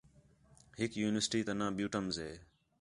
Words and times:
ہِک 0.79 0.91
یونیورسٹی 1.01 1.39
تا 1.47 1.53
ناں 1.59 1.71
بیوٹمز 1.77 2.15
ہِے 2.23 2.33